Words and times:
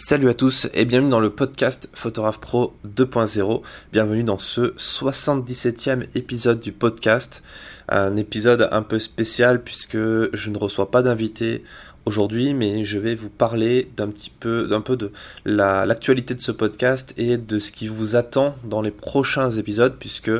Salut 0.00 0.28
à 0.28 0.34
tous 0.34 0.68
et 0.74 0.84
bienvenue 0.84 1.10
dans 1.10 1.18
le 1.18 1.28
podcast 1.28 1.90
Photographe 1.92 2.38
Pro 2.38 2.72
2.0. 2.86 3.62
Bienvenue 3.92 4.22
dans 4.22 4.38
ce 4.38 4.72
77e 4.76 6.06
épisode 6.14 6.60
du 6.60 6.70
podcast. 6.70 7.42
Un 7.88 8.14
épisode 8.14 8.68
un 8.70 8.82
peu 8.82 9.00
spécial 9.00 9.60
puisque 9.60 9.96
je 9.96 10.50
ne 10.50 10.56
reçois 10.56 10.92
pas 10.92 11.02
d'invité 11.02 11.64
aujourd'hui, 12.08 12.54
mais 12.54 12.84
je 12.84 12.98
vais 12.98 13.14
vous 13.14 13.28
parler 13.28 13.88
d'un 13.96 14.08
petit 14.08 14.30
peu, 14.30 14.66
d'un 14.66 14.80
peu 14.80 14.96
de 14.96 15.12
l'actualité 15.44 16.34
de 16.34 16.40
ce 16.40 16.50
podcast 16.50 17.14
et 17.18 17.36
de 17.36 17.58
ce 17.58 17.70
qui 17.70 17.86
vous 17.86 18.16
attend 18.16 18.56
dans 18.64 18.82
les 18.82 18.90
prochains 18.90 19.50
épisodes, 19.50 19.94
puisque 19.98 20.30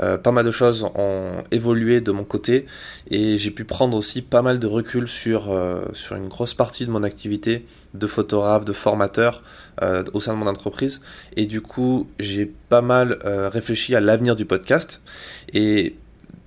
euh, 0.00 0.18
pas 0.18 0.32
mal 0.32 0.44
de 0.44 0.50
choses 0.50 0.84
ont 0.96 1.44
évolué 1.52 2.00
de 2.00 2.10
mon 2.10 2.24
côté 2.24 2.66
et 3.10 3.38
j'ai 3.38 3.52
pu 3.52 3.64
prendre 3.64 3.96
aussi 3.96 4.22
pas 4.22 4.42
mal 4.42 4.58
de 4.58 4.66
recul 4.66 5.06
sur, 5.06 5.52
euh, 5.52 5.84
sur 5.92 6.16
une 6.16 6.26
grosse 6.26 6.52
partie 6.52 6.84
de 6.84 6.90
mon 6.90 7.04
activité 7.04 7.64
de 7.94 8.06
photographe, 8.08 8.64
de 8.64 8.72
formateur 8.72 9.44
euh, 9.82 10.02
au 10.12 10.20
sein 10.20 10.34
de 10.34 10.38
mon 10.38 10.48
entreprise. 10.48 11.00
Et 11.36 11.46
du 11.46 11.60
coup, 11.60 12.08
j'ai 12.18 12.52
pas 12.68 12.82
mal 12.82 13.18
réfléchi 13.24 13.94
à 13.94 14.00
l'avenir 14.00 14.34
du 14.34 14.44
podcast 14.44 15.00
et 15.52 15.94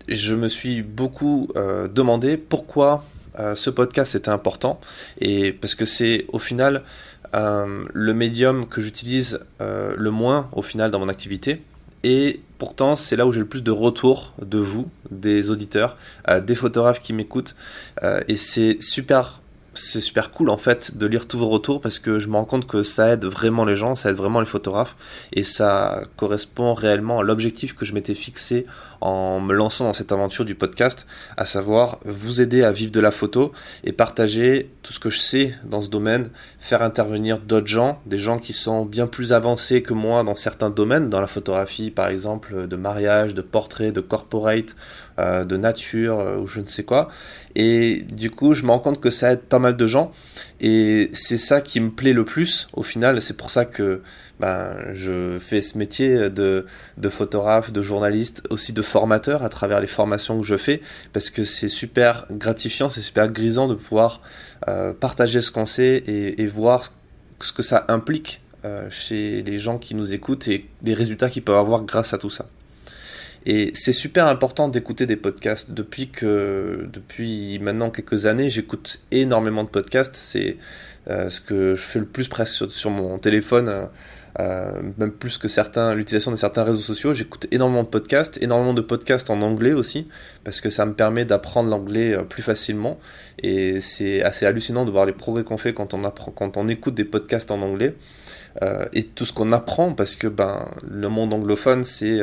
je 0.09 0.35
me 0.35 0.49
suis 0.49 0.81
beaucoup 0.81 1.47
demandé 1.93 2.37
pourquoi 2.37 3.03
euh, 3.39 3.55
ce 3.55 3.69
podcast 3.69 4.15
était 4.15 4.29
important 4.29 4.79
et 5.19 5.51
parce 5.51 5.75
que 5.75 5.85
c'est 5.85 6.25
au 6.29 6.39
final 6.39 6.83
euh, 7.35 7.85
le 7.93 8.13
médium 8.13 8.67
que 8.67 8.81
j'utilise 8.81 9.39
euh, 9.61 9.93
le 9.97 10.11
moins 10.11 10.49
au 10.53 10.61
final 10.61 10.91
dans 10.91 10.99
mon 10.99 11.09
activité. 11.09 11.61
Et 12.03 12.41
pourtant 12.57 12.95
c'est 12.95 13.15
là 13.15 13.25
où 13.27 13.33
j'ai 13.33 13.39
le 13.39 13.47
plus 13.47 13.63
de 13.63 13.71
retours 13.71 14.33
de 14.41 14.57
vous, 14.57 14.89
des 15.11 15.49
auditeurs, 15.49 15.97
des 16.45 16.55
photographes 16.55 17.01
qui 17.01 17.11
m'écoutent. 17.11 17.55
Et 18.27 18.37
c'est 18.37 18.77
super 18.81 19.41
c'est 19.77 20.01
super 20.01 20.31
cool 20.31 20.49
en 20.49 20.57
fait 20.57 20.97
de 20.97 21.05
lire 21.05 21.27
tous 21.27 21.37
vos 21.37 21.49
retours 21.49 21.81
parce 21.81 21.99
que 21.99 22.19
je 22.19 22.27
me 22.27 22.35
rends 22.35 22.45
compte 22.45 22.67
que 22.67 22.83
ça 22.83 23.09
aide 23.13 23.25
vraiment 23.25 23.65
les 23.65 23.75
gens, 23.75 23.95
ça 23.95 24.09
aide 24.09 24.15
vraiment 24.15 24.39
les 24.39 24.45
photographes 24.45 24.95
et 25.33 25.43
ça 25.43 26.03
correspond 26.15 26.73
réellement 26.73 27.19
à 27.19 27.23
l'objectif 27.23 27.75
que 27.75 27.85
je 27.85 27.93
m'étais 27.93 28.15
fixé 28.15 28.65
en 29.01 29.39
me 29.39 29.53
lançant 29.53 29.85
dans 29.85 29.93
cette 29.93 30.11
aventure 30.11 30.45
du 30.45 30.55
podcast, 30.55 31.05
à 31.37 31.45
savoir 31.45 31.99
vous 32.05 32.41
aider 32.41 32.63
à 32.63 32.71
vivre 32.71 32.91
de 32.91 32.99
la 32.99 33.11
photo 33.11 33.51
et 33.83 33.91
partager 33.91 34.71
tout 34.81 34.91
ce 34.91 34.99
que 34.99 35.09
je 35.09 35.19
sais 35.19 35.55
dans 35.63 35.81
ce 35.81 35.89
domaine, 35.89 36.29
faire 36.59 36.81
intervenir 36.81 37.39
d'autres 37.39 37.67
gens, 37.67 38.01
des 38.05 38.17
gens 38.17 38.39
qui 38.39 38.53
sont 38.53 38.85
bien 38.85 39.07
plus 39.07 39.33
avancés 39.33 39.83
que 39.83 39.93
moi 39.93 40.23
dans 40.23 40.35
certains 40.35 40.69
domaines, 40.69 41.09
dans 41.09 41.21
la 41.21 41.27
photographie 41.27 41.91
par 41.91 42.07
exemple, 42.07 42.67
de 42.67 42.75
mariage, 42.75 43.33
de 43.33 43.41
portrait, 43.41 43.91
de 43.91 44.01
corporate, 44.01 44.75
euh, 45.19 45.43
de 45.43 45.57
nature 45.57 46.19
euh, 46.19 46.37
ou 46.37 46.45
je 46.45 46.59
ne 46.59 46.67
sais 46.67 46.83
quoi. 46.83 47.07
Et 47.55 48.05
du 48.11 48.29
coup, 48.29 48.53
je 48.53 48.61
me 48.61 48.69
rends 48.69 48.77
compte 48.77 49.01
que 49.01 49.09
ça 49.09 49.31
aide 49.31 49.41
pas 49.41 49.57
mal 49.57 49.75
de 49.75 49.87
gens. 49.87 50.11
Et 50.61 51.09
c'est 51.11 51.39
ça 51.39 51.59
qui 51.59 51.79
me 51.79 51.89
plaît 51.89 52.13
le 52.13 52.23
plus 52.23 52.67
au 52.73 52.83
final. 52.83 53.19
C'est 53.19 53.35
pour 53.35 53.49
ça 53.49 53.65
que 53.65 54.01
ben, 54.39 54.75
je 54.93 55.39
fais 55.39 55.61
ce 55.61 55.75
métier 55.79 56.29
de, 56.29 56.67
de 56.97 57.09
photographe, 57.09 57.73
de 57.73 57.81
journaliste, 57.81 58.43
aussi 58.51 58.73
de 58.73 58.81
formateur 58.83 59.43
à 59.43 59.49
travers 59.49 59.81
les 59.81 59.87
formations 59.87 60.39
que 60.39 60.45
je 60.45 60.55
fais. 60.55 60.81
Parce 61.13 61.31
que 61.31 61.45
c'est 61.45 61.69
super 61.69 62.27
gratifiant, 62.29 62.87
c'est 62.87 63.01
super 63.01 63.31
grisant 63.31 63.67
de 63.67 63.73
pouvoir 63.73 64.21
euh, 64.67 64.93
partager 64.93 65.41
ce 65.41 65.49
qu'on 65.49 65.65
sait 65.65 66.03
et, 66.05 66.43
et, 66.43 66.45
voir 66.45 66.93
ce 67.41 67.51
que 67.51 67.63
ça 67.63 67.85
implique 67.87 68.41
chez 68.89 69.43
les 69.43 69.59
gens 69.59 69.77
qui 69.77 69.95
nous 69.95 70.13
écoutent 70.13 70.49
et 70.49 70.65
les 70.83 70.93
résultats 70.93 71.29
qu'ils 71.29 71.43
peuvent 71.43 71.55
avoir 71.55 71.83
grâce 71.83 72.13
à 72.13 72.17
tout 72.17 72.29
ça. 72.29 72.47
Et 73.49 73.71
c'est 73.73 73.93
super 73.93 74.27
important 74.27 74.67
d'écouter 74.67 75.05
des 75.05 75.15
podcasts. 75.15 75.71
Depuis 75.71 76.09
que, 76.09 76.85
depuis 76.91 77.59
maintenant 77.59 77.89
quelques 77.89 78.25
années, 78.25 78.49
j'écoute 78.49 78.99
énormément 79.11 79.63
de 79.63 79.69
podcasts. 79.69 80.17
C'est 80.17 80.57
euh, 81.09 81.29
ce 81.29 81.39
que 81.39 81.73
je 81.73 81.81
fais 81.81 81.99
le 81.99 82.05
plus 82.05 82.27
presque 82.27 82.69
sur, 82.69 82.89
mon 82.91 83.17
téléphone, 83.19 83.69
euh, 83.69 83.85
euh, 84.41 84.81
même 84.97 85.13
plus 85.13 85.37
que 85.37 85.47
certains, 85.47 85.95
l'utilisation 85.95 86.31
de 86.31 86.35
certains 86.35 86.65
réseaux 86.65 86.81
sociaux. 86.81 87.13
J'écoute 87.13 87.47
énormément 87.51 87.83
de 87.83 87.87
podcasts, 87.87 88.37
énormément 88.43 88.73
de 88.73 88.81
podcasts 88.81 89.29
en 89.29 89.41
anglais 89.41 89.71
aussi, 89.71 90.09
parce 90.43 90.59
que 90.59 90.69
ça 90.69 90.85
me 90.85 90.93
permet 90.93 91.23
d'apprendre 91.23 91.69
l'anglais 91.69 92.17
plus 92.27 92.43
facilement. 92.43 92.99
Et 93.41 93.79
c'est 93.79 94.23
assez 94.23 94.45
hallucinant 94.45 94.83
de 94.83 94.91
voir 94.91 95.05
les 95.05 95.13
progrès 95.13 95.45
qu'on 95.45 95.57
fait 95.57 95.73
quand 95.73 95.93
on 95.93 96.03
apprend, 96.03 96.33
quand 96.33 96.57
on 96.57 96.67
écoute 96.67 96.95
des 96.95 97.05
podcasts 97.05 97.51
en 97.51 97.61
anglais 97.61 97.95
et 98.91 99.03
tout 99.03 99.23
ce 99.23 99.31
qu'on 99.31 99.51
apprend, 99.51 99.93
parce 99.93 100.15
que 100.15 100.27
ben 100.27 100.67
le 100.89 101.09
monde 101.09 101.31
anglophone 101.31 101.83
c'est 101.83 102.19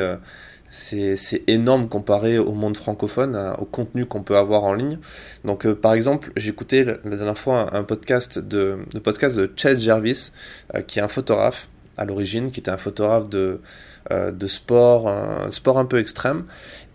c'est 0.75 1.45
énorme 1.47 1.89
comparé 1.89 2.37
au 2.37 2.51
monde 2.51 2.77
francophone, 2.77 3.55
au 3.59 3.65
contenu 3.65 4.07
qu'on 4.07 4.25
peut 4.25 4.37
avoir 4.37 4.65
en 4.65 4.75
ligne. 4.75 4.99
Donc, 5.45 5.67
euh, 5.67 5.75
par 5.77 5.95
exemple, 5.95 6.33
écouté 6.37 6.85
la 6.85 6.97
dernière 6.97 7.39
fois 7.39 7.75
un, 7.77 7.85
podcast 7.85 8.41
de, 8.41 8.79
podcast 9.03 9.37
de 9.37 9.51
Chase 9.55 9.81
Jervis, 9.81 10.33
euh, 10.75 10.83
qui 10.83 10.99
est 10.99 11.03
un 11.03 11.09
photographe 11.09 11.69
à 11.97 12.05
l'origine, 12.05 12.51
qui 12.51 12.59
était 12.59 12.73
un 12.73 12.77
photographe 12.77 13.29
de, 13.29 13.61
euh, 14.11 14.33
de 14.33 14.47
sport, 14.49 15.07
un 15.09 15.53
sport 15.53 15.79
un 15.79 15.85
peu 15.85 16.01
extrême, 16.01 16.45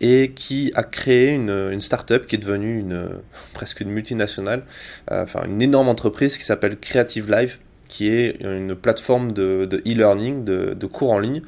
et 0.02 0.32
qui 0.32 0.72
a 0.74 0.82
créé 0.82 1.34
une, 1.34 1.70
une 1.72 1.80
start-up 1.80 2.26
qui 2.26 2.36
est 2.36 2.38
devenue 2.38 2.84
presque 3.54 3.80
une 3.80 3.90
multinationale, 3.90 4.62
enfin 5.10 5.44
une 5.46 5.62
énorme 5.62 5.88
entreprise 5.88 6.36
qui 6.36 6.44
s'appelle 6.44 6.78
Creative 6.78 7.30
Live 7.30 7.58
qui 7.88 8.08
est 8.08 8.40
une 8.42 8.76
plateforme 8.76 9.32
de 9.32 9.82
e-learning, 9.84 10.44
de, 10.44 10.86
cours 10.86 11.10
en 11.10 11.18
ligne, 11.18 11.42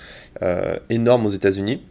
énorme 0.91 1.27
aux 1.27 1.31
États-Unis. 1.31 1.83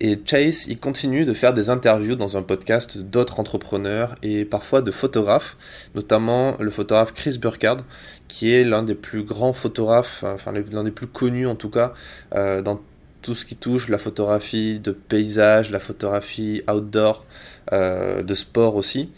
Et 0.00 0.18
Chase, 0.24 0.66
il 0.68 0.78
continue 0.78 1.24
de 1.24 1.32
faire 1.32 1.54
des 1.54 1.70
interviews 1.70 2.16
dans 2.16 2.36
un 2.36 2.42
podcast 2.42 2.98
d'autres 2.98 3.40
entrepreneurs 3.40 4.16
et 4.22 4.44
parfois 4.44 4.82
de 4.82 4.90
photographes, 4.90 5.56
notamment 5.94 6.56
le 6.58 6.70
photographe 6.70 7.12
Chris 7.12 7.38
Burkhardt, 7.38 7.84
qui 8.28 8.52
est 8.52 8.64
l'un 8.64 8.82
des 8.82 8.94
plus 8.94 9.22
grands 9.22 9.52
photographes, 9.52 10.24
enfin 10.24 10.52
l'un 10.52 10.84
des 10.84 10.90
plus 10.90 11.06
connus 11.06 11.46
en 11.46 11.54
tout 11.54 11.70
cas, 11.70 11.92
euh, 12.34 12.62
dans 12.62 12.80
tout 13.22 13.34
ce 13.34 13.44
qui 13.44 13.56
touche 13.56 13.88
la 13.88 13.98
photographie 13.98 14.80
de 14.80 14.90
paysage, 14.90 15.70
la 15.70 15.80
photographie 15.80 16.62
outdoor, 16.68 17.24
euh, 17.72 18.22
de 18.22 18.34
sport 18.34 18.76
aussi. 18.76 19.10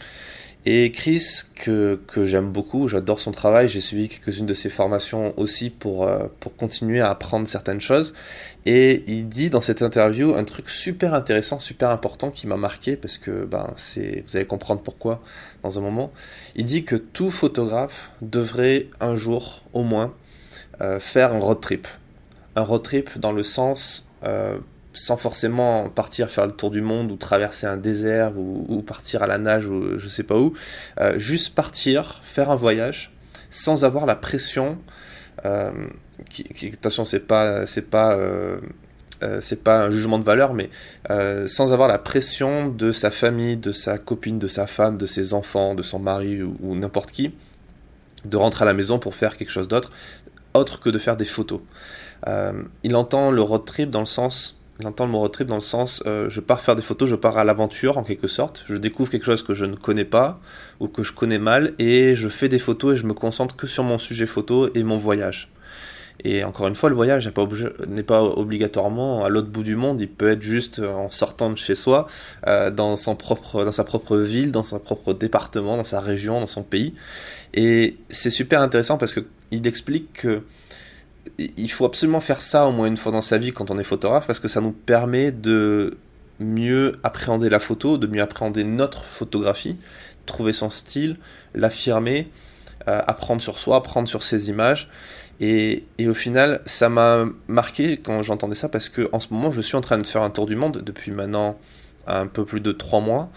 Et 0.67 0.91
Chris, 0.91 1.43
que, 1.53 1.99
que 2.07 2.25
j'aime 2.25 2.51
beaucoup, 2.51 2.87
j'adore 2.87 3.19
son 3.19 3.31
travail, 3.31 3.69
j'ai 3.69 3.81
suivi 3.81 4.09
quelques-unes 4.09 4.47
de 4.47 4.53
ses 4.55 4.71
formations 4.71 5.37
aussi 5.37 5.69
pour, 5.69 6.07
euh, 6.07 6.25
pour 6.39 6.55
continuer 6.55 7.01
à 7.01 7.11
apprendre 7.11 7.47
certaines 7.47 7.81
choses. 7.81 8.15
Et 8.65 9.03
il 9.05 9.29
dit 9.29 9.51
dans 9.51 9.61
cette 9.61 9.83
interview 9.83 10.33
un 10.33 10.43
truc 10.43 10.71
super 10.71 11.13
intéressant, 11.13 11.59
super 11.59 11.91
important 11.91 12.31
qui 12.31 12.47
m'a 12.47 12.57
marqué 12.57 12.95
parce 12.95 13.19
que 13.19 13.45
ben, 13.45 13.73
c'est, 13.75 14.23
vous 14.27 14.37
allez 14.37 14.47
comprendre 14.47 14.81
pourquoi 14.81 15.21
dans 15.61 15.77
un 15.77 15.81
moment. 15.83 16.11
Il 16.55 16.65
dit 16.65 16.83
que 16.83 16.95
tout 16.95 17.29
photographe 17.29 18.11
devrait 18.23 18.87
un 18.99 19.15
jour 19.15 19.61
au 19.73 19.83
moins 19.83 20.15
euh, 20.81 20.99
faire 20.99 21.31
un 21.33 21.39
road 21.39 21.61
trip. 21.61 21.87
Un 22.55 22.63
road 22.63 22.81
trip 22.81 23.19
dans 23.19 23.33
le 23.33 23.43
sens 23.43 24.07
euh, 24.23 24.57
sans 24.95 25.17
forcément 25.17 25.89
partir 25.89 26.29
faire 26.29 26.45
le 26.45 26.53
tour 26.53 26.71
du 26.71 26.81
monde 26.81 27.11
ou 27.11 27.17
traverser 27.17 27.67
un 27.67 27.77
désert 27.77 28.33
ou, 28.37 28.81
partir 28.81 29.21
à 29.21 29.27
la 29.27 29.37
nage 29.37 29.67
ou 29.67 29.97
je 29.97 30.07
sais 30.07 30.23
pas 30.23 30.37
où. 30.37 30.53
Euh, 30.99 31.19
juste 31.19 31.53
partir, 31.53 32.21
faire 32.23 32.49
un 32.49 32.55
voyage 32.55 33.13
sans 33.49 33.85
avoir 33.85 34.05
la 34.05 34.15
pression. 34.15 34.79
Euh, 35.45 35.71
qui, 36.29 36.71
attention, 36.73 37.03
c'est 37.05 37.19
pas, 37.19 37.45
euh, 37.45 37.65
c'est 37.65 37.91
pas 37.91 38.15
un 39.21 39.91
jugement 39.91 40.17
de 40.17 40.23
valeur, 40.23 40.53
mais 40.53 40.69
sans 41.47 41.73
avoir 41.73 41.87
la 41.87 41.99
pression 41.99 42.69
de 42.69 42.91
sa 42.91 43.11
famille, 43.11 43.57
de 43.57 43.71
sa 43.71 43.97
copine, 43.97 44.39
de 44.39 44.47
sa 44.47 44.65
femme, 44.65 44.97
de 44.97 45.05
ses 45.05 45.33
enfants, 45.33 45.75
de 45.75 45.83
son 45.83 45.99
mari 45.99 46.41
ou 46.41 46.75
n'importe 46.75 47.11
qui, 47.11 47.33
de 48.23 48.37
rentrer 48.37 48.63
à 48.63 48.65
la 48.65 48.73
maison 48.73 48.97
pour 48.97 49.13
faire 49.13 49.37
quelque 49.37 49.51
chose 49.51 49.67
d'autre, 49.67 49.91
autre 50.53 50.79
que 50.79 50.89
de 50.89 50.97
faire 50.97 51.17
des 51.17 51.25
photos. 51.25 51.59
il 52.83 52.95
entend 52.95 53.29
le 53.29 53.41
road 53.41 53.65
trip 53.65 53.89
dans 53.89 53.99
le 53.99 54.05
sens 54.05 54.57
il 54.79 54.87
entend 54.87 55.05
le 55.05 55.11
mot 55.11 55.19
road 55.19 55.31
trip 55.31 55.47
dans 55.47 55.55
le 55.55 55.61
sens 55.61 56.03
euh, 56.05 56.29
je 56.29 56.41
pars 56.41 56.61
faire 56.61 56.75
des 56.75 56.81
photos, 56.81 57.09
je 57.09 57.15
pars 57.15 57.37
à 57.37 57.43
l'aventure 57.43 57.97
en 57.97 58.03
quelque 58.03 58.27
sorte, 58.27 58.65
je 58.67 58.75
découvre 58.75 59.09
quelque 59.09 59.25
chose 59.25 59.43
que 59.43 59.53
je 59.53 59.65
ne 59.65 59.75
connais 59.75 60.05
pas 60.05 60.39
ou 60.79 60.87
que 60.87 61.03
je 61.03 61.13
connais 61.13 61.39
mal 61.39 61.73
et 61.79 62.15
je 62.15 62.27
fais 62.27 62.49
des 62.49 62.59
photos 62.59 62.93
et 62.93 62.97
je 62.97 63.05
me 63.05 63.13
concentre 63.13 63.55
que 63.55 63.67
sur 63.67 63.83
mon 63.83 63.97
sujet 63.97 64.25
photo 64.25 64.69
et 64.73 64.83
mon 64.83 64.97
voyage. 64.97 65.49
Et 66.23 66.43
encore 66.45 66.67
une 66.67 66.75
fois, 66.75 66.89
le 66.89 66.95
voyage 66.95 67.29
n'est 67.87 68.03
pas, 68.03 68.23
obligatoirement 68.23 69.25
à 69.25 69.29
l'autre 69.29 69.49
bout 69.49 69.63
du 69.63 69.75
monde, 69.75 69.99
il 69.99 70.07
peut 70.07 70.29
être 70.29 70.41
juste 70.41 70.79
en 70.79 71.11
sortant 71.11 71.49
de 71.49 71.57
chez 71.57 71.75
soi, 71.75 72.07
euh, 72.47 72.71
dans, 72.71 72.95
son 72.95 73.15
propre, 73.15 73.65
dans 73.65 73.71
sa 73.71 73.83
propre 73.83 74.17
ville, 74.17 74.51
dans 74.51 74.63
son 74.63 74.79
propre 74.79 75.13
département, 75.13 75.75
dans 75.75 75.83
sa 75.83 75.99
région, 75.99 76.39
dans 76.39 76.47
son 76.47 76.63
pays. 76.63 76.93
Et 77.53 77.97
c'est 78.09 78.29
super 78.29 78.61
intéressant 78.61 78.97
parce 78.97 79.13
qu'il 79.13 79.67
explique 79.67 80.13
que 80.13 80.41
il 81.37 81.71
faut 81.71 81.85
absolument 81.85 82.19
faire 82.19 82.41
ça 82.41 82.67
au 82.67 82.71
moins 82.71 82.87
une 82.87 82.97
fois 82.97 83.11
dans 83.11 83.21
sa 83.21 83.37
vie 83.37 83.51
quand 83.51 83.71
on 83.71 83.79
est 83.79 83.83
photographe 83.83 84.27
parce 84.27 84.39
que 84.39 84.47
ça 84.47 84.61
nous 84.61 84.71
permet 84.71 85.31
de 85.31 85.97
mieux 86.39 86.97
appréhender 87.03 87.49
la 87.49 87.59
photo, 87.59 87.97
de 87.97 88.07
mieux 88.07 88.21
appréhender 88.21 88.63
notre 88.63 89.03
photographie, 89.03 89.77
trouver 90.25 90.53
son 90.53 90.69
style, 90.69 91.17
l'affirmer, 91.53 92.29
euh, 92.87 93.01
apprendre 93.07 93.41
sur 93.41 93.57
soi, 93.57 93.77
apprendre 93.77 94.07
sur 94.07 94.23
ses 94.23 94.49
images. 94.49 94.89
Et, 95.41 95.83
au 96.07 96.13
final, 96.13 96.61
ça 96.65 96.87
m'a 96.89 97.25
marqué 97.47 97.97
quand 97.97 98.21
j'entendais 98.23 98.55
ça 98.55 98.69
parce 98.69 98.89
que 98.89 99.09
en 99.11 99.19
ce 99.19 99.33
moment, 99.33 99.51
je 99.51 99.61
suis 99.61 99.75
en 99.75 99.81
train 99.81 99.97
de 99.97 100.07
faire 100.07 100.21
un 100.21 100.29
tour 100.29 100.45
du 100.45 100.55
monde 100.55 100.81
depuis 100.85 101.11
maintenant 101.11 101.57
un 102.07 102.27
peu 102.27 102.45
plus 102.45 102.61
de 102.61 102.71
trois 102.71 103.01
mois. 103.01 103.29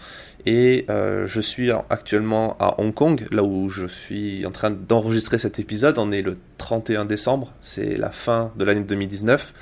Et 0.45 0.85
euh, 0.89 1.27
je 1.27 1.41
suis 1.41 1.71
actuellement 1.89 2.55
à 2.59 2.79
Hong 2.79 2.93
Kong, 2.93 3.27
là 3.31 3.43
où 3.43 3.69
je 3.69 3.85
suis 3.85 4.45
en 4.45 4.51
train 4.51 4.71
d'enregistrer 4.71 5.37
cet 5.37 5.59
épisode. 5.59 5.97
On 5.97 6.11
est 6.11 6.21
le 6.21 6.37
31 6.69 7.05
décembre, 7.05 7.51
c'est 7.61 7.97
la 7.97 8.11
fin 8.11 8.51
de 8.55 8.63
l'année 8.63 8.81
2019. 8.81 9.55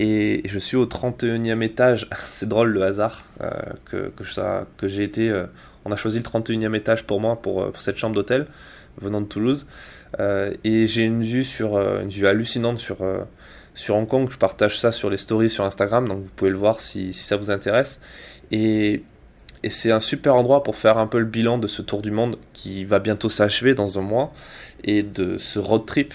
Et 0.00 0.42
je 0.44 0.58
suis 0.58 0.76
au 0.76 0.86
31e 0.86 1.62
étage. 1.62 2.10
c'est 2.32 2.48
drôle 2.48 2.70
le 2.70 2.82
hasard 2.82 3.24
euh, 3.42 3.48
que, 3.84 4.10
que, 4.76 4.88
j'ai 4.88 5.04
été. 5.04 5.30
Euh, 5.30 5.46
on 5.84 5.92
a 5.92 5.96
choisi 5.96 6.18
le 6.18 6.24
31e 6.24 6.74
étage 6.74 7.04
pour 7.04 7.20
moi, 7.20 7.40
pour, 7.40 7.70
pour 7.70 7.80
cette 7.80 7.96
chambre 7.96 8.16
d'hôtel, 8.16 8.46
venant 9.00 9.20
de 9.20 9.26
Toulouse. 9.26 9.68
et 10.18 10.86
j'ai 10.88 11.04
une 11.04 11.22
vue, 11.22 11.46
une 11.60 12.08
vue 12.08 12.26
hallucinante 12.26 12.80
sur, 12.80 12.98
sur 13.74 13.94
Hong 13.94 14.08
Kong. 14.08 14.28
Je 14.28 14.36
partage 14.36 14.80
ça 14.80 14.90
sur 14.90 15.10
les 15.10 15.16
stories 15.16 15.50
sur 15.50 15.64
Instagram, 15.64 16.08
donc 16.08 16.22
vous 16.22 16.32
pouvez 16.34 16.50
le 16.50 16.56
voir 16.56 16.80
si, 16.80 17.12
ça 17.12 17.36
vous 17.36 17.52
intéresse. 17.52 18.00
Et 18.50 19.04
c'est 19.68 19.92
un 19.92 20.00
super 20.00 20.34
endroit 20.34 20.64
pour 20.64 20.74
faire 20.74 20.98
un 20.98 21.06
peu 21.06 21.20
le 21.20 21.24
bilan 21.24 21.58
de 21.58 21.68
ce 21.68 21.82
tour 21.82 22.02
du 22.02 22.10
monde 22.10 22.36
qui 22.52 22.84
va 22.84 22.98
bientôt 22.98 23.28
s'achever 23.28 23.74
dans 23.74 24.00
un 24.00 24.02
mois 24.02 24.32
et 24.84 25.02
de 25.02 25.38
ce 25.38 25.58
road 25.58 25.86
trip 25.86 26.14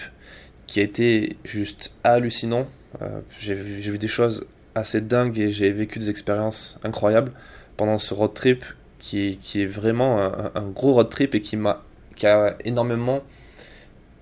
qui 0.74 0.80
a 0.80 0.82
été 0.82 1.36
juste 1.44 1.92
hallucinant. 2.02 2.66
Euh, 3.00 3.20
j'ai 3.38 3.54
vu 3.54 3.96
des 3.96 4.08
choses 4.08 4.44
assez 4.74 5.00
dingues 5.00 5.38
et 5.38 5.52
j'ai 5.52 5.70
vécu 5.70 6.00
des 6.00 6.10
expériences 6.10 6.80
incroyables 6.82 7.30
pendant 7.76 8.00
ce 8.00 8.12
road 8.12 8.34
trip 8.34 8.64
qui 8.98 9.38
est, 9.54 9.66
vraiment 9.66 10.20
un, 10.20 10.68
gros 10.70 10.94
road 10.94 11.08
trip 11.10 11.36
et 11.36 11.40
qui 11.40 11.56
m'a 11.56 11.84
qui 12.16 12.26
a 12.26 12.56
énormément 12.64 13.22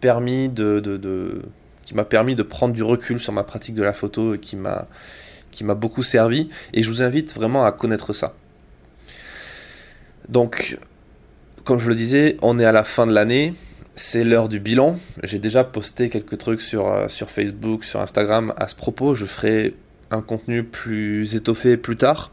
permis 0.02 0.50
de 0.50 1.42
qui 1.86 1.94
m'a 1.94 2.04
permis 2.04 2.34
de 2.34 2.42
prendre 2.42 2.74
du 2.74 2.82
recul 2.82 3.18
sur 3.18 3.32
ma 3.32 3.44
pratique 3.44 3.74
de 3.74 3.82
la 3.82 3.94
photo 3.94 4.34
et 4.34 4.38
qui 4.38 4.56
m'a 4.56 4.88
qui 5.52 5.64
m'a 5.64 5.74
beaucoup 5.74 6.02
servi 6.02 6.50
et 6.74 6.82
je 6.82 6.88
vous 6.90 7.00
invite 7.00 7.32
vraiment 7.32 7.64
à 7.64 7.72
connaître 7.72 8.12
ça. 8.12 8.34
Donc, 10.28 10.78
comme 11.64 11.78
je 11.78 11.88
le 11.88 11.94
disais, 11.94 12.36
on 12.42 12.58
est 12.58 12.66
à 12.66 12.72
la 12.72 12.84
fin 12.84 13.06
de 13.06 13.14
l'année. 13.14 13.54
C'est 13.94 14.24
l'heure 14.24 14.48
du 14.48 14.58
bilan. 14.58 14.98
J'ai 15.22 15.38
déjà 15.38 15.64
posté 15.64 16.08
quelques 16.08 16.38
trucs 16.38 16.62
sur, 16.62 16.88
euh, 16.88 17.08
sur 17.08 17.30
Facebook, 17.30 17.84
sur 17.84 18.00
Instagram 18.00 18.54
à 18.56 18.66
ce 18.66 18.74
propos. 18.74 19.14
Je 19.14 19.26
ferai 19.26 19.74
un 20.10 20.22
contenu 20.22 20.64
plus 20.64 21.34
étoffé 21.34 21.76
plus 21.76 21.96
tard. 21.96 22.32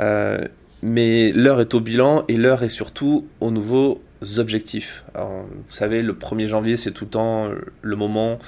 Euh, 0.00 0.38
mais 0.82 1.30
l'heure 1.32 1.60
est 1.60 1.74
au 1.74 1.80
bilan 1.80 2.24
et 2.26 2.36
l'heure 2.36 2.64
est 2.64 2.68
surtout 2.68 3.26
au 3.40 3.52
nouveau 3.52 4.02
objectifs. 4.38 5.04
vous 5.14 5.72
savez, 5.72 6.02
le 6.02 6.12
1er 6.12 6.48
janvier, 6.48 6.76
c'est 6.76 6.90
tout 6.90 7.04
le 7.04 7.10
temps 7.10 7.50
le 7.80 7.96
moment, 7.96 8.38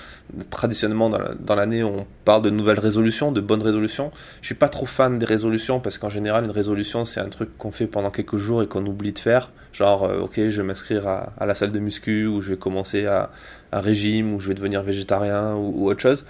traditionnellement 0.50 1.11
dans 1.11 1.55
l'année, 1.55 1.82
on 1.82 2.06
parle 2.25 2.43
de 2.43 2.50
nouvelles 2.50 2.81
résolutions, 2.81 3.32
de 3.32 3.41
bonnes 3.41 3.62
résolutions. 3.62 4.11
Je 4.41 4.47
suis 4.47 4.55
pas 4.55 4.69
trop 4.69 4.87
fan 4.87 5.19
des 5.19 5.26
résolutions 5.26 5.81
parce 5.81 5.99
qu'en 5.99 6.11
général, 6.11 6.44
une 6.44 6.50
résolution, 6.50 7.05
c'est 7.05 7.21
un 7.21 7.29
truc 7.29 7.56
qu'on 7.59 7.71
fait 7.71 7.87
pendant 7.87 8.11
quelques 8.11 8.38
jours 8.38 8.62
et 8.62 8.67
qu'on 8.67 8.85
oublie 8.87 9.12
de 9.12 9.19
faire. 9.19 9.53
Genre, 9.73 10.05
euh, 10.05 10.21
ok, 10.21 10.35
je 10.37 10.61
vais 10.61 10.67
m'inscrire 10.67 11.06
à, 11.06 11.47
la 11.47 11.55
salle 11.55 11.73
de 11.73 11.79
muscu 11.79 12.27
ou 12.27 12.41
je 12.41 12.50
vais 12.50 12.56
commencer 12.56 13.06
à 13.06 13.31
un 13.73 13.81
régime 13.81 14.35
ou 14.35 14.41
je 14.41 14.49
vais 14.49 14.55
devenir 14.55 14.82
végétarien 14.82 15.55
ou, 15.55 15.82
ou 15.82 15.91
autre 15.91 16.00
chose. 16.00 16.25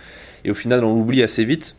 Et 0.44 0.50
au 0.50 0.54
final, 0.54 0.84
on 0.84 0.94
l'oublie 0.94 1.22
assez 1.22 1.44
vite. 1.44 1.76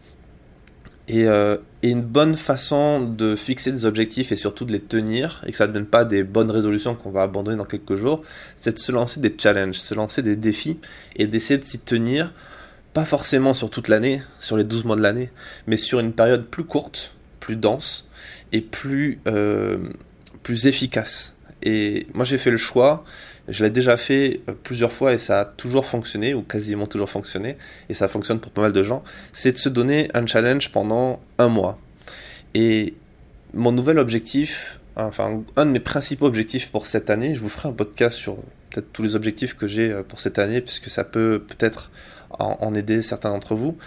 Euh, 1.12 1.58
et, 1.84 1.92
une 1.92 2.02
bonne 2.02 2.36
façon 2.36 3.06
de 3.06 3.36
fixer 3.36 3.72
des 3.72 3.86
objectifs 3.86 4.32
et 4.32 4.36
surtout 4.36 4.66
de 4.66 4.72
les 4.72 4.80
tenir, 4.80 5.44
et 5.46 5.52
que 5.52 5.58
ça 5.58 5.66
ne 5.68 5.72
devienne 5.72 5.86
pas 5.88 6.04
des 6.04 6.24
bonnes 6.24 6.50
résolutions 6.50 6.96
qu'on 6.96 7.12
va 7.12 7.22
abandonner 7.24 7.58
dans 7.58 7.66
quelques 7.66 7.96
jours, 7.96 8.24
c'est 8.58 8.74
de 8.74 8.80
se 8.80 8.92
lancer 8.92 9.20
des 9.20 9.34
challenges, 9.38 9.76
se 9.76 9.94
lancer 9.94 10.24
des 10.24 10.36
défis 10.36 10.80
et 11.16 11.28
d'essayer 11.28 11.60
de 11.60 11.66
s'y 11.66 11.80
tenir, 11.80 12.34
pas 12.94 13.06
forcément 13.06 13.54
sur 13.54 13.70
toute 13.70 13.88
l'année, 13.88 14.24
sur 14.40 14.58
les 14.58 14.64
12 14.64 14.86
mois 14.86 14.96
de 14.96 15.04
l'année, 15.04 15.30
mais 15.68 15.78
sur 15.78 16.00
une 16.00 16.14
période 16.14 16.48
plus 16.48 16.64
courte, 16.64 17.14
plus 17.40 17.56
dense 17.56 18.10
et 18.52 18.62
plus, 18.62 19.20
euh, 19.28 19.78
plus 20.42 20.66
efficace. 20.66 21.36
Et 21.62 22.08
moi 22.14 22.26
j'ai 22.26 22.38
fait 22.38 22.52
le 22.52 22.58
choix 22.58 23.04
je 23.48 23.64
l'ai 23.64 23.70
déjà 23.70 23.98
fait 23.98 24.42
euh, 24.50 24.54
plusieurs 24.64 24.92
fois 24.92 25.14
et 25.14 25.18
ça 25.18 25.42
a 25.42 25.46
toujours 25.46 25.86
fonctionné, 25.86 26.34
ou 26.34 26.42
quasiment 26.42 26.86
toujours 26.86 27.10
fonctionné, 27.10 27.58
et 27.90 27.94
ça 27.94 28.08
fonctionne 28.08 28.40
pour 28.40 28.52
pas 28.52 28.62
mal 28.62 28.74
de 28.74 28.84
gens, 28.84 29.04
c'est 29.34 29.52
de 29.52 29.58
se 29.58 29.70
donner 29.70 30.10
un 30.14 30.26
challenge 30.26 30.72
pendant 30.72 31.22
un 31.38 31.48
mois. 31.48 31.80
Et 32.54 32.94
mon 33.54 33.72
nouvel 33.72 34.00
objectif, 34.00 34.80
enfin 34.96 35.44
un 35.56 35.66
de 35.66 35.72
mes 35.72 35.80
principaux 35.80 36.26
objectifs 36.26 36.70
pour 36.70 36.88
cette 36.88 37.10
année, 37.10 37.36
je 37.36 37.42
vous 37.42 37.50
ferai 37.50 37.70
un 37.70 37.74
podcast 37.74 38.18
sur 38.18 38.38
peut-être 38.70 38.92
tous 38.92 39.04
les 39.04 39.16
objectifs 39.16 39.56
que 39.56 39.68
j'ai 39.68 39.92
euh, 39.92 40.04
pour 40.04 40.20
cette 40.20 40.40
année, 40.40 40.62
puisque 40.62 40.90
ça 40.90 41.04
peut 41.04 41.44
peut-être 41.48 41.92
en, 42.38 42.76
aider 42.76 43.02
certains 43.02 43.30
d'entre 43.30 43.56
vous, 43.56 43.78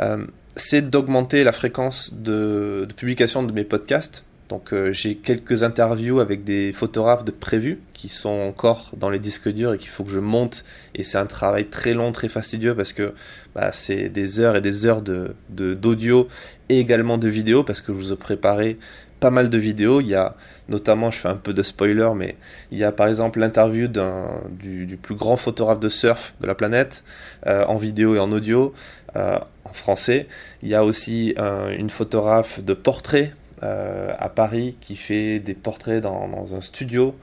euh, 0.00 0.24
c'est 0.54 0.90
d'augmenter 0.90 1.42
la 1.42 1.52
fréquence 1.52 2.14
de, 2.14 2.86
de 2.88 2.92
publication 2.92 3.42
de 3.42 3.52
mes 3.52 3.64
podcasts 3.64 4.24
donc 4.48 4.72
euh, 4.72 4.92
j'ai 4.92 5.16
quelques 5.16 5.64
interviews 5.64 6.20
avec 6.20 6.44
des 6.44 6.72
photographes 6.72 7.24
de 7.24 7.32
prévus 7.32 7.80
qui 7.94 8.08
sont 8.08 8.28
encore 8.28 8.92
dans 8.96 9.10
les 9.10 9.18
disques 9.18 9.48
durs 9.48 9.74
et 9.74 9.78
qu'il 9.78 9.88
faut 9.88 10.04
que 10.04 10.10
je 10.10 10.20
monte. 10.20 10.64
Et 10.94 11.02
c'est 11.02 11.18
un 11.18 11.26
travail 11.26 11.66
très 11.66 11.94
long, 11.94 12.12
très 12.12 12.28
fastidieux 12.28 12.74
parce 12.74 12.92
que 12.92 13.12
bah, 13.54 13.72
c'est 13.72 14.08
des 14.08 14.38
heures 14.38 14.56
et 14.56 14.60
des 14.60 14.86
heures 14.86 15.02
d'audio 15.02 15.34
de, 15.48 15.74
d'audio 15.74 16.28
et 16.68 16.78
également 16.78 17.18
de 17.18 17.28
vidéo 17.28 17.64
parce 17.64 17.80
que 17.80 17.92
je 17.92 17.98
vous 17.98 18.12
ai 18.12 18.16
préparé 18.16 18.78
pas 19.18 19.30
mal 19.30 19.50
de 19.50 19.58
vidéos. 19.58 20.00
Il 20.00 20.08
y 20.08 20.14
a 20.14 20.36
notamment, 20.68 21.10
je 21.10 21.18
fais 21.18 21.28
un 21.28 21.36
peu 21.36 21.52
de 21.52 21.62
spoiler, 21.62 22.10
mais 22.14 22.36
il 22.70 22.78
y 22.78 22.84
a 22.84 22.92
par 22.92 23.08
exemple 23.08 23.40
l'interview 23.40 23.88
du, 23.88 24.96
plus 25.02 25.16
grand 25.16 25.36
photographe 25.36 25.80
de 25.80 25.88
surf 25.88 26.34
de 26.40 26.46
la 26.46 26.54
planète 26.54 27.02
euh, 27.46 27.64
en 27.64 27.78
vidéo 27.78 28.14
et 28.14 28.20
en 28.20 28.30
audio. 28.30 28.72
Euh, 29.16 29.38
en 29.64 29.72
français. 29.72 30.28
Il 30.62 30.68
y 30.68 30.76
a 30.76 30.84
aussi 30.84 31.34
une 31.36 31.90
photographe 31.90 32.62
de 32.62 32.72
portrait 32.72 33.32
à 33.62 34.28
Paris 34.28 34.76
qui 34.80 34.96
fait 34.96 35.40
des 35.40 35.54
portraits 35.54 36.02
dans, 36.02 36.54
un 36.54 36.60
studio 36.60 37.14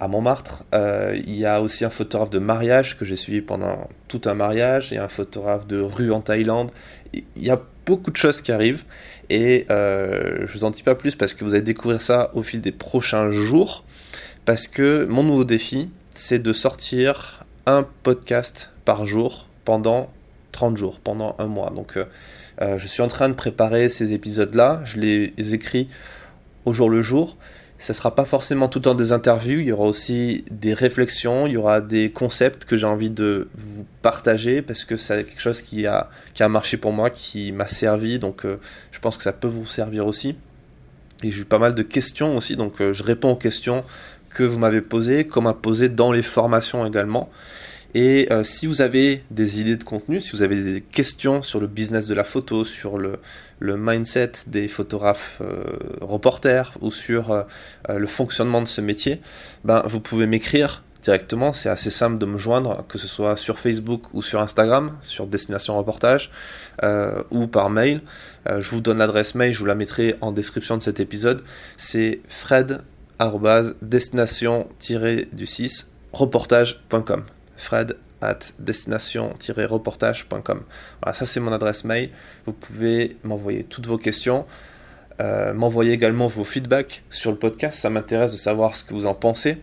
à 0.00 0.08
Montmartre. 0.08 0.64
Euh, 0.74 1.20
il 1.26 1.36
y 1.36 1.44
a 1.44 1.60
aussi 1.60 1.84
un 1.84 1.90
photographe 1.90 2.30
de 2.30 2.38
mariage 2.38 2.98
que 2.98 3.04
j'ai 3.04 3.16
suivi 3.16 3.42
pendant 3.42 3.86
tout 4.08 4.22
un 4.24 4.34
mariage 4.34 4.92
et 4.92 4.98
un 4.98 5.08
photographe 5.08 5.66
de 5.66 5.78
rue 5.80 6.10
en 6.10 6.22
Thaïlande. 6.22 6.72
Il 7.12 7.22
y 7.36 7.50
a 7.50 7.60
beaucoup 7.86 8.10
de 8.10 8.16
choses 8.16 8.40
qui 8.40 8.50
arrivent 8.50 8.84
et 9.28 9.66
euh, 9.70 10.46
je 10.46 10.52
vous 10.52 10.64
en 10.64 10.70
dis 10.70 10.82
pas 10.82 10.94
plus 10.94 11.16
parce 11.16 11.34
que 11.34 11.44
vous 11.44 11.54
allez 11.54 11.62
découvrir 11.62 12.00
ça 12.00 12.30
au 12.34 12.42
fil 12.42 12.62
des 12.62 12.72
prochains 12.72 13.30
jours. 13.30 13.84
Parce 14.46 14.68
que 14.68 15.04
mon 15.04 15.22
nouveau 15.22 15.44
défi, 15.44 15.90
c'est 16.14 16.38
de 16.38 16.52
sortir 16.52 17.44
un 17.66 17.86
podcast 18.02 18.70
par 18.86 19.04
jour 19.04 19.48
pendant 19.66 20.10
30 20.52 20.78
jours, 20.78 20.98
pendant 20.98 21.36
un 21.38 21.46
mois. 21.46 21.70
Donc 21.70 21.98
euh, 21.98 22.06
je 22.60 22.86
suis 22.86 23.02
en 23.02 23.08
train 23.08 23.28
de 23.28 23.34
préparer 23.34 23.88
ces 23.88 24.12
épisodes-là. 24.12 24.80
Je 24.84 25.00
les 25.00 25.54
écris 25.54 25.88
au 26.64 26.72
jour 26.72 26.90
le 26.90 27.02
jour. 27.02 27.36
Ce 27.80 27.92
ne 27.92 27.96
sera 27.96 28.14
pas 28.14 28.26
forcément 28.26 28.68
tout 28.68 28.78
le 28.80 28.82
temps 28.82 28.94
des 28.94 29.12
interviews, 29.12 29.60
il 29.60 29.68
y 29.68 29.72
aura 29.72 29.86
aussi 29.86 30.44
des 30.50 30.74
réflexions, 30.74 31.46
il 31.46 31.54
y 31.54 31.56
aura 31.56 31.80
des 31.80 32.12
concepts 32.12 32.66
que 32.66 32.76
j'ai 32.76 32.86
envie 32.86 33.08
de 33.08 33.48
vous 33.56 33.86
partager 34.02 34.60
parce 34.60 34.84
que 34.84 34.98
c'est 34.98 35.24
quelque 35.24 35.40
chose 35.40 35.62
qui 35.62 35.86
a, 35.86 36.10
qui 36.34 36.42
a 36.42 36.48
marché 36.50 36.76
pour 36.76 36.92
moi, 36.92 37.08
qui 37.08 37.52
m'a 37.52 37.66
servi, 37.66 38.18
donc 38.18 38.44
euh, 38.44 38.58
je 38.92 38.98
pense 38.98 39.16
que 39.16 39.22
ça 39.22 39.32
peut 39.32 39.48
vous 39.48 39.66
servir 39.66 40.06
aussi. 40.06 40.36
Et 41.22 41.32
j'ai 41.32 41.40
eu 41.40 41.44
pas 41.46 41.58
mal 41.58 41.74
de 41.74 41.82
questions 41.82 42.36
aussi, 42.36 42.54
donc 42.54 42.82
euh, 42.82 42.92
je 42.92 43.02
réponds 43.02 43.30
aux 43.30 43.36
questions 43.36 43.82
que 44.28 44.42
vous 44.42 44.58
m'avez 44.58 44.82
posées, 44.82 45.26
comme 45.26 45.46
à 45.46 45.54
poser 45.54 45.88
dans 45.88 46.12
les 46.12 46.22
formations 46.22 46.84
également. 46.84 47.30
Et 47.94 48.28
euh, 48.30 48.44
si 48.44 48.66
vous 48.66 48.82
avez 48.82 49.24
des 49.30 49.60
idées 49.60 49.76
de 49.76 49.84
contenu, 49.84 50.20
si 50.20 50.32
vous 50.32 50.42
avez 50.42 50.62
des 50.62 50.80
questions 50.80 51.42
sur 51.42 51.60
le 51.60 51.66
business 51.66 52.06
de 52.06 52.14
la 52.14 52.24
photo, 52.24 52.64
sur 52.64 52.98
le, 52.98 53.18
mindset 53.60 54.32
des 54.46 54.68
photographes 54.68 55.42
euh, 55.42 55.64
reporters 56.00 56.72
ou 56.80 56.90
sur 56.90 57.30
euh, 57.32 57.42
le 57.88 58.06
fonctionnement 58.06 58.62
de 58.62 58.68
ce 58.68 58.80
métier, 58.80 59.20
ben, 59.64 59.82
vous 59.84 60.00
pouvez 60.00 60.26
m'écrire 60.26 60.82
directement. 61.02 61.52
C'est 61.52 61.68
assez 61.68 61.90
simple 61.90 62.16
de 62.18 62.26
me 62.26 62.38
joindre, 62.38 62.84
que 62.88 62.98
ce 62.98 63.08
soit 63.08 63.36
sur 63.36 63.58
Facebook 63.58 64.14
ou 64.14 64.22
sur 64.22 64.40
Instagram, 64.40 64.96
sur 65.00 65.26
Destination 65.26 65.76
Reportage 65.76 66.30
ou 67.30 67.46
par 67.46 67.70
mail. 67.70 68.02
je 68.46 68.70
vous 68.70 68.82
donne 68.82 68.98
l'adresse 68.98 69.34
mail, 69.34 69.54
je 69.54 69.58
vous 69.58 69.66
la 69.66 69.74
mettrai 69.74 70.16
en 70.20 70.32
description 70.32 70.76
de 70.76 70.82
cet 70.82 71.00
épisode. 71.00 71.42
C'est 71.78 72.20
fred 72.28 72.82
destination-du6 73.18 75.86
reportage.com 76.12 77.24
fred 77.60 77.96
at 78.22 78.38
destination-reportage.com. 78.58 80.62
Voilà, 81.02 81.14
ça 81.14 81.26
c'est 81.26 81.40
mon 81.40 81.52
adresse 81.52 81.84
mail. 81.84 82.10
Vous 82.46 82.52
pouvez 82.52 83.16
m'envoyer 83.22 83.64
toutes 83.64 83.86
vos 83.86 83.98
questions, 83.98 84.46
euh, 85.20 85.54
m'envoyer 85.54 85.92
également 85.92 86.26
vos 86.26 86.44
feedbacks 86.44 87.02
sur 87.10 87.30
le 87.30 87.38
podcast. 87.38 87.78
Ça 87.78 87.90
m'intéresse 87.90 88.32
de 88.32 88.36
savoir 88.36 88.74
ce 88.74 88.84
que 88.84 88.94
vous 88.94 89.06
en 89.06 89.14
pensez. 89.14 89.58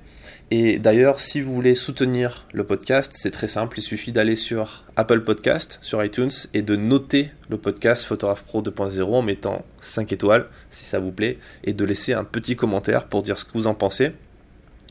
Et 0.50 0.80
d'ailleurs, 0.80 1.20
si 1.20 1.42
vous 1.42 1.54
voulez 1.54 1.76
soutenir 1.76 2.48
le 2.54 2.64
podcast, 2.64 3.12
c'est 3.14 3.32
très 3.32 3.50
simple. 3.50 3.80
Il 3.80 3.82
suffit 3.82 4.14
d'aller 4.14 4.38
sur 4.38 4.86
Apple 4.96 5.22
Podcast, 5.22 5.78
sur 5.82 6.02
iTunes, 6.02 6.32
et 6.54 6.62
de 6.62 6.78
noter 6.78 7.32
le 7.50 7.58
podcast 7.58 8.06
Photographe 8.06 8.44
Pro 8.44 8.62
2.0 8.62 9.04
en 9.04 9.22
mettant 9.22 9.66
5 9.82 10.14
étoiles, 10.14 10.48
si 10.70 10.86
ça 10.86 11.00
vous 11.00 11.12
plaît, 11.12 11.38
et 11.66 11.74
de 11.74 11.84
laisser 11.84 12.14
un 12.14 12.24
petit 12.24 12.56
commentaire 12.56 13.08
pour 13.08 13.24
dire 13.24 13.38
ce 13.38 13.44
que 13.44 13.52
vous 13.52 13.68
en 13.68 13.74
pensez. 13.74 14.14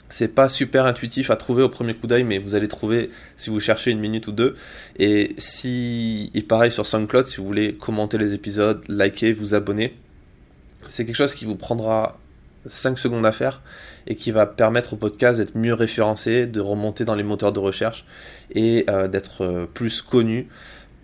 C'est 0.09 0.35
pas 0.35 0.49
super 0.49 0.87
intuitif 0.87 1.31
à 1.31 1.37
trouver 1.37 1.63
au 1.63 1.69
premier 1.69 1.95
coup 1.95 2.07
d'œil, 2.07 2.23
mais 2.23 2.39
vous 2.39 2.55
allez 2.55 2.69
trouver 2.69 3.11
si 3.37 3.51
vous 3.51 3.59
cherchez 3.59 3.91
une 3.91 3.99
minute 3.99 4.29
ou 4.29 4.33
deux. 4.33 4.55
Et 4.99 5.35
si, 5.37 6.31
et 6.35 6.43
pareil 6.43 6.71
sur 6.71 6.87
SoundCloud, 6.87 7.27
si 7.27 7.39
vous 7.39 7.47
voulez 7.47 7.75
commenter 7.75 8.17
les 8.17 8.33
épisodes, 8.33 8.83
liker, 8.89 9.33
vous 9.33 9.55
abonner, 9.55 9.97
c'est 10.87 11.05
quelque 11.05 11.17
chose 11.17 11.35
qui 11.35 11.45
vous 11.45 11.57
prendra 11.57 12.19
5 12.69 12.99
secondes 12.99 13.27
à 13.27 13.33
faire 13.33 13.63
et 14.07 14.15
qui 14.15 14.31
va 14.31 14.47
permettre 14.47 14.93
au 14.93 14.97
podcast 14.97 15.39
d'être 15.41 15.57
mieux 15.57 15.75
référencé, 15.75 16.47
de 16.47 16.61
remonter 16.61 17.05
dans 17.05 17.17
les 17.17 17.25
moteurs 17.25 17.53
de 17.53 17.59
recherche 17.59 18.05
et 18.55 18.87
d'être 19.11 19.69
plus 19.75 20.03
connu 20.03 20.47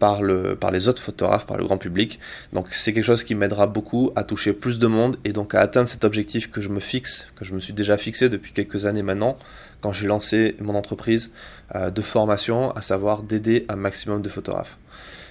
par, 0.03 0.21
le, 0.21 0.57
par 0.57 0.73
les 0.73 0.89
autres 0.89 1.01
photographes, 1.01 1.47
par 1.47 1.57
le 1.57 1.63
grand 1.63 1.79
public. 1.79 2.19
Donc 2.53 2.67
c'est 2.73 2.93
quelque 2.93 3.05
chose 3.05 3.23
qui 3.23 3.37
m'aidera 3.37 3.69
beaucoup 3.69 4.11
à 4.17 4.25
toucher 4.25 4.53
plus 4.53 4.81
de 4.81 4.89
monde 4.89 5.17
et 5.25 5.33
donc 5.33 5.55
à 5.55 5.61
atteindre 5.61 5.89
cet 5.89 6.03
objectif 6.03 6.51
que 6.51 6.61
je 6.61 6.71
me 6.71 6.81
fixe, 6.81 7.31
que 7.37 7.45
je 7.45 7.55
me 7.55 7.61
suis 7.61 7.73
déjà 7.73 7.97
fixé 7.97 8.29
depuis 8.29 8.51
quelques 8.51 8.85
années 8.85 9.05
maintenant, 9.05 9.37
quand 9.81 9.93
j'ai 9.93 10.09
lancé 10.09 10.57
mon 10.59 10.75
entreprise 10.75 11.31
euh, 11.77 11.91
de 11.91 12.03
formation, 12.03 12.73
à 12.73 12.83
savoir 12.83 13.23
d'aider 13.23 13.65
un 13.69 13.77
maximum 13.77 14.23
de 14.23 14.29
photographes. 14.29 14.77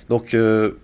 Donc, 0.08 0.34
euh, 0.34 0.78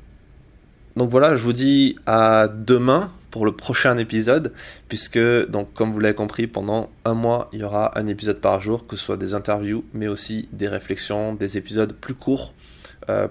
donc 0.98 1.10
voilà, 1.10 1.38
je 1.38 1.44
vous 1.44 1.54
dis 1.54 1.96
à 2.06 2.50
demain 2.50 3.14
pour 3.32 3.46
le 3.46 3.54
prochain 3.54 3.98
épisode, 3.98 4.52
puisque, 4.90 5.48
donc, 5.48 5.74
comme 5.74 5.94
vous 5.94 6.02
l'avez 6.02 6.16
compris, 6.16 6.48
pendant 6.48 6.90
un 7.06 7.14
mois, 7.14 7.50
il 7.54 7.62
y 7.62 7.64
aura 7.64 7.98
un 7.98 8.08
épisode 8.08 8.42
par 8.42 8.60
jour, 8.60 8.86
que 8.86 8.98
ce 8.98 9.06
soit 9.06 9.16
des 9.16 9.34
interviews, 9.34 9.86
mais 9.94 10.10
aussi 10.10 10.50
des 10.52 10.68
réflexions, 10.68 11.36
des 11.36 11.58
épisodes 11.58 11.94
plus 11.94 12.16
courts 12.16 12.54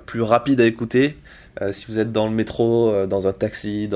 plus 0.06 0.23
rapide 0.23 0.61
à 0.61 0.66
écouter. 0.66 1.14
Euh, 1.62 1.73
si 1.73 1.87
vous 1.87 1.99
êtes 1.99 2.12
dans 2.12 2.26
le 2.26 2.33
métro, 2.33 2.90
euh, 2.90 3.06
dans 3.06 3.26
un 3.26 3.33
taxi, 3.33 3.88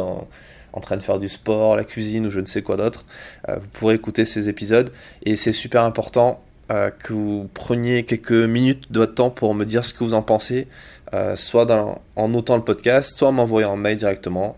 en 0.72 0.80
train 0.80 0.96
de 0.96 1.02
faire 1.02 1.18
du 1.18 1.28
sport, 1.28 1.76
la 1.76 1.84
cuisine 1.84 2.26
ou 2.26 2.30
je 2.30 2.40
ne 2.40 2.46
sais 2.46 2.62
quoi 2.62 2.76
d'autre, 2.76 3.04
vous 3.48 3.66
pourrez 3.72 3.94
écouter 3.94 4.24
ces 4.24 4.48
épisodes. 4.48 4.90
Et 5.24 5.36
c'est 5.36 5.52
super 5.52 5.82
important 5.82 6.42
que 6.68 7.12
vous 7.12 7.50
preniez 7.52 8.04
quelques 8.04 8.30
minutes 8.30 8.92
de 8.92 9.00
votre 9.00 9.16
temps 9.16 9.30
pour 9.30 9.52
me 9.56 9.64
dire 9.64 9.84
ce 9.84 9.92
que 9.92 10.04
vous 10.04 10.14
en 10.14 10.22
pensez, 10.22 10.68
soit 11.34 11.66
en 12.14 12.28
notant 12.28 12.56
le 12.56 12.62
podcast, 12.62 13.16
soit 13.16 13.32
m'envoyer 13.32 13.66
un 13.66 13.74
mail 13.74 13.96
directement. 13.96 14.56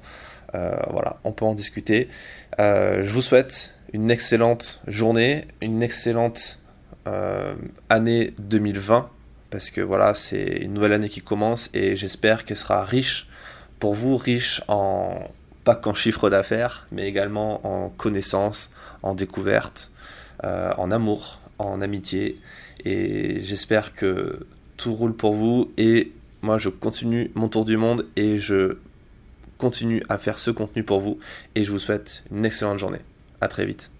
voilà, 0.52 1.16
on 1.24 1.32
peut 1.32 1.46
en 1.46 1.54
discuter. 1.54 2.10
je 2.58 3.08
vous 3.08 3.22
souhaite 3.22 3.74
une 3.94 4.10
excellente 4.10 4.82
journée, 4.86 5.46
une 5.62 5.82
excellente 5.82 6.58
année 7.88 8.34
2020 8.38 9.08
parce 9.52 9.70
que 9.70 9.82
voilà, 9.82 10.14
c'est 10.14 10.62
une 10.62 10.72
nouvelle 10.72 10.94
année 10.94 11.10
qui 11.10 11.20
commence 11.20 11.68
et 11.74 11.94
j'espère 11.94 12.46
qu'elle 12.46 12.56
sera 12.56 12.84
riche 12.84 13.28
pour 13.78 13.94
vous, 13.94 14.16
riche 14.16 14.62
en 14.66 15.30
pas 15.62 15.76
qu'en 15.76 15.94
chiffre 15.94 16.30
d'affaires, 16.30 16.86
mais 16.90 17.06
également 17.06 17.64
en 17.66 17.90
connaissances, 17.90 18.72
en 19.02 19.14
découvertes, 19.14 19.90
euh, 20.42 20.72
en 20.78 20.90
amour, 20.90 21.40
en 21.58 21.82
amitié. 21.82 22.40
Et 22.84 23.42
j'espère 23.42 23.94
que 23.94 24.46
tout 24.78 24.92
roule 24.92 25.14
pour 25.14 25.34
vous 25.34 25.70
et 25.76 26.12
moi 26.40 26.58
je 26.58 26.70
continue 26.70 27.30
mon 27.34 27.48
tour 27.48 27.64
du 27.64 27.76
monde 27.76 28.06
et 28.16 28.38
je 28.38 28.78
continue 29.58 30.02
à 30.08 30.18
faire 30.18 30.38
ce 30.38 30.50
contenu 30.50 30.82
pour 30.82 30.98
vous 30.98 31.20
et 31.54 31.62
je 31.62 31.70
vous 31.70 31.78
souhaite 31.78 32.24
une 32.32 32.46
excellente 32.46 32.78
journée. 32.78 33.00
À 33.42 33.48
très 33.48 33.66
vite. 33.66 33.91